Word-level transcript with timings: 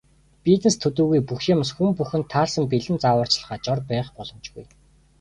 Бизнес 0.47 0.77
төдийгүй 0.85 1.19
бүх 1.27 1.41
юмс, 1.55 1.69
хүн 1.75 1.89
бүхэнд 1.97 2.25
таарсан 2.33 2.65
бэлэн 2.71 2.97
зааварчилгаа, 3.03 3.57
жор 3.65 3.79
байх 3.89 4.07
боломжгүй. 4.15 4.65